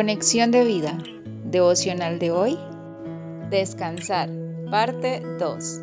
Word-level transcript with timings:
Conexión 0.00 0.50
de 0.50 0.64
vida. 0.64 0.96
Devocional 1.44 2.18
de 2.18 2.30
hoy. 2.30 2.58
Descansar. 3.50 4.30
Parte 4.70 5.20
2. 5.38 5.80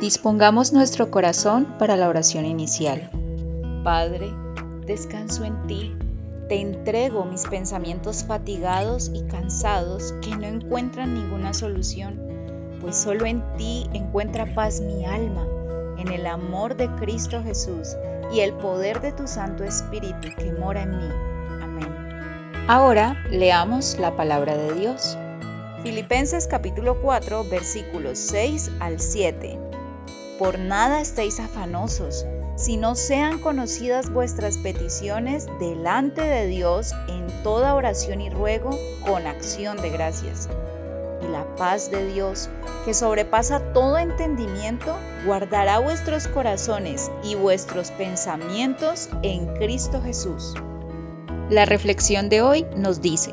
Dispongamos 0.00 0.72
nuestro 0.72 1.10
corazón 1.10 1.74
para 1.76 1.96
la 1.96 2.08
oración 2.08 2.44
inicial. 2.44 3.10
Padre, 3.82 4.32
descanso 4.86 5.44
en 5.44 5.66
ti. 5.66 5.96
Te 6.48 6.60
entrego 6.60 7.24
mis 7.24 7.42
pensamientos 7.48 8.22
fatigados 8.22 9.10
y 9.12 9.24
cansados 9.24 10.14
que 10.22 10.30
no 10.36 10.46
encuentran 10.46 11.12
ninguna 11.12 11.52
solución, 11.52 12.20
pues 12.80 12.94
solo 12.94 13.26
en 13.26 13.42
ti 13.56 13.90
encuentra 13.92 14.54
paz 14.54 14.80
mi 14.80 15.04
alma, 15.04 15.48
en 15.98 16.12
el 16.12 16.28
amor 16.28 16.76
de 16.76 16.88
Cristo 16.94 17.42
Jesús 17.42 17.96
y 18.32 18.38
el 18.38 18.52
poder 18.52 19.00
de 19.00 19.10
tu 19.10 19.26
Santo 19.26 19.64
Espíritu 19.64 20.28
que 20.38 20.52
mora 20.52 20.84
en 20.84 20.96
mí. 20.96 21.35
Ahora 22.68 23.22
leamos 23.30 23.96
la 24.00 24.16
palabra 24.16 24.56
de 24.56 24.74
Dios. 24.74 25.16
Filipenses 25.84 26.48
capítulo 26.48 27.00
4 27.00 27.44
versículos 27.44 28.18
6 28.18 28.72
al 28.80 28.98
7. 28.98 29.56
Por 30.36 30.58
nada 30.58 31.00
estéis 31.00 31.38
afanosos, 31.38 32.26
sino 32.56 32.96
sean 32.96 33.38
conocidas 33.38 34.10
vuestras 34.10 34.58
peticiones 34.58 35.46
delante 35.60 36.22
de 36.22 36.48
Dios 36.48 36.92
en 37.06 37.28
toda 37.44 37.76
oración 37.76 38.20
y 38.20 38.30
ruego 38.30 38.70
con 39.06 39.28
acción 39.28 39.80
de 39.80 39.90
gracias 39.90 40.48
y 41.22 41.28
la 41.28 41.46
paz 41.54 41.92
de 41.92 42.04
Dios, 42.12 42.50
que 42.84 42.94
sobrepasa 42.94 43.60
todo 43.74 43.96
entendimiento, 43.96 44.92
guardará 45.24 45.78
vuestros 45.78 46.26
corazones 46.26 47.12
y 47.22 47.36
vuestros 47.36 47.92
pensamientos 47.92 49.08
en 49.22 49.46
Cristo 49.54 50.02
Jesús. 50.02 50.54
La 51.48 51.64
reflexión 51.64 52.28
de 52.28 52.42
hoy 52.42 52.66
nos 52.76 53.00
dice, 53.00 53.32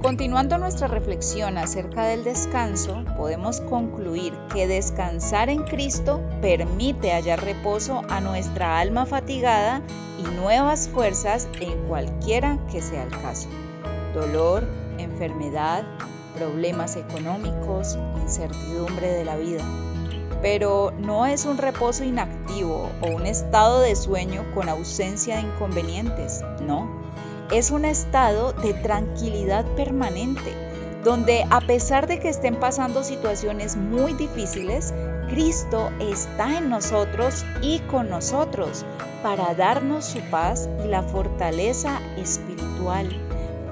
Continuando 0.00 0.58
nuestra 0.58 0.86
reflexión 0.86 1.58
acerca 1.58 2.04
del 2.04 2.22
descanso, 2.22 3.04
podemos 3.16 3.60
concluir 3.60 4.32
que 4.54 4.68
descansar 4.68 5.48
en 5.48 5.64
Cristo 5.64 6.22
permite 6.40 7.10
hallar 7.10 7.44
reposo 7.44 8.02
a 8.08 8.20
nuestra 8.20 8.78
alma 8.78 9.06
fatigada 9.06 9.82
y 10.20 10.22
nuevas 10.36 10.88
fuerzas 10.88 11.48
en 11.60 11.88
cualquiera 11.88 12.60
que 12.70 12.80
sea 12.80 13.02
el 13.02 13.10
caso. 13.10 13.48
Dolor, 14.14 14.64
enfermedad, 14.98 15.84
problemas 16.36 16.94
económicos, 16.94 17.98
incertidumbre 18.22 19.08
de 19.08 19.24
la 19.24 19.36
vida. 19.36 19.64
Pero 20.42 20.92
no 20.98 21.26
es 21.26 21.44
un 21.46 21.58
reposo 21.58 22.04
inactivo 22.04 22.90
o 23.00 23.06
un 23.08 23.26
estado 23.26 23.80
de 23.80 23.96
sueño 23.96 24.44
con 24.54 24.68
ausencia 24.68 25.36
de 25.36 25.42
inconvenientes, 25.42 26.42
no. 26.60 26.88
Es 27.50 27.70
un 27.70 27.84
estado 27.84 28.52
de 28.52 28.74
tranquilidad 28.74 29.64
permanente, 29.74 30.52
donde 31.02 31.44
a 31.50 31.60
pesar 31.60 32.06
de 32.06 32.20
que 32.20 32.28
estén 32.28 32.56
pasando 32.56 33.02
situaciones 33.02 33.76
muy 33.76 34.12
difíciles, 34.12 34.92
Cristo 35.28 35.90
está 36.00 36.58
en 36.58 36.68
nosotros 36.68 37.44
y 37.62 37.80
con 37.80 38.08
nosotros 38.08 38.84
para 39.22 39.54
darnos 39.54 40.04
su 40.04 40.20
paz 40.30 40.68
y 40.84 40.88
la 40.88 41.02
fortaleza 41.02 42.00
espiritual 42.16 43.08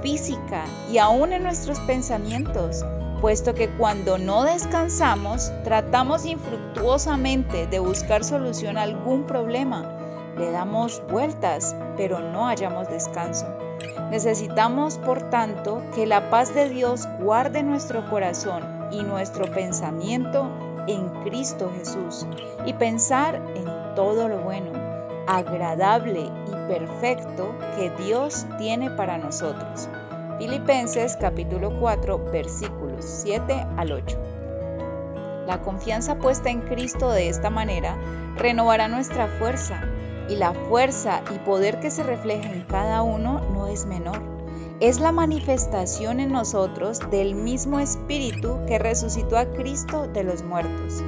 física 0.02 0.64
y 0.90 0.98
aún 0.98 1.32
en 1.32 1.42
nuestros 1.42 1.80
pensamientos, 1.80 2.84
puesto 3.20 3.54
que 3.54 3.68
cuando 3.68 4.18
no 4.18 4.44
descansamos 4.44 5.52
tratamos 5.64 6.24
infructuosamente 6.26 7.66
de 7.66 7.78
buscar 7.78 8.24
solución 8.24 8.76
a 8.78 8.82
algún 8.82 9.24
problema. 9.24 9.92
Le 10.36 10.50
damos 10.50 11.02
vueltas, 11.10 11.74
pero 11.96 12.20
no 12.20 12.46
hallamos 12.46 12.88
descanso. 12.88 13.46
Necesitamos, 14.10 14.98
por 14.98 15.30
tanto, 15.30 15.82
que 15.94 16.06
la 16.06 16.30
paz 16.30 16.54
de 16.54 16.68
Dios 16.68 17.08
guarde 17.20 17.62
nuestro 17.62 18.08
corazón 18.08 18.62
y 18.92 19.02
nuestro 19.02 19.50
pensamiento 19.50 20.48
en 20.86 21.08
Cristo 21.24 21.72
Jesús 21.76 22.26
y 22.64 22.72
pensar 22.74 23.36
en 23.54 23.94
todo 23.94 24.28
lo 24.28 24.38
bueno, 24.40 24.70
agradable 25.26 26.20
y 26.46 26.68
perfecto 26.68 27.54
que 27.76 27.90
Dios 28.02 28.46
tiene 28.58 28.90
para 28.90 29.18
nosotros. 29.18 29.88
Filipenses 30.38 31.16
capítulo 31.18 31.80
4 31.80 32.30
versículos 32.30 33.06
7 33.06 33.66
al 33.78 33.92
8. 33.92 34.18
La 35.46 35.62
confianza 35.62 36.18
puesta 36.18 36.50
en 36.50 36.60
Cristo 36.60 37.10
de 37.10 37.30
esta 37.30 37.48
manera 37.48 37.96
renovará 38.36 38.86
nuestra 38.86 39.28
fuerza 39.28 39.80
y 40.28 40.36
la 40.36 40.52
fuerza 40.52 41.22
y 41.34 41.38
poder 41.38 41.80
que 41.80 41.90
se 41.90 42.02
refleja 42.02 42.52
en 42.52 42.64
cada 42.64 43.02
uno 43.02 43.40
no 43.54 43.66
es 43.66 43.86
menor. 43.86 44.20
Es 44.78 45.00
la 45.00 45.10
manifestación 45.10 46.20
en 46.20 46.32
nosotros 46.32 47.00
del 47.10 47.34
mismo 47.34 47.80
Espíritu 47.80 48.58
que 48.66 48.78
resucitó 48.78 49.38
a 49.38 49.46
Cristo 49.46 50.06
de 50.06 50.22
los 50.22 50.42
muertos. 50.42 51.02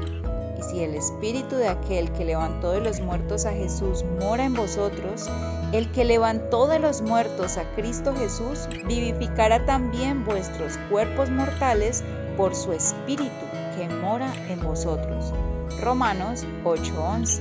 Y 0.58 0.62
si 0.62 0.80
el 0.80 0.94
espíritu 0.94 1.56
de 1.56 1.68
aquel 1.68 2.10
que 2.12 2.24
levantó 2.24 2.72
de 2.72 2.80
los 2.80 3.00
muertos 3.00 3.46
a 3.46 3.52
Jesús 3.52 4.04
mora 4.20 4.44
en 4.44 4.54
vosotros, 4.54 5.30
el 5.72 5.92
que 5.92 6.04
levantó 6.04 6.66
de 6.66 6.80
los 6.80 7.00
muertos 7.00 7.56
a 7.58 7.64
Cristo 7.76 8.14
Jesús 8.14 8.68
vivificará 8.86 9.64
también 9.66 10.24
vuestros 10.24 10.78
cuerpos 10.90 11.30
mortales 11.30 12.02
por 12.36 12.54
su 12.54 12.72
espíritu 12.72 13.46
que 13.76 13.88
mora 13.88 14.32
en 14.48 14.60
vosotros. 14.60 15.32
Romanos 15.80 16.44
8:11. 16.64 17.40